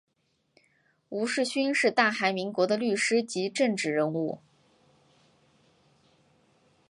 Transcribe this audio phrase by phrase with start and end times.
[1.09, 4.39] 吴世勋是大韩民国的律师及政治人物。